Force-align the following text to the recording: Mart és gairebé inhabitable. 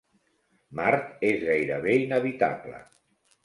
Mart 0.79 1.21
és 1.29 1.39
gairebé 1.51 1.95
inhabitable. 2.07 2.85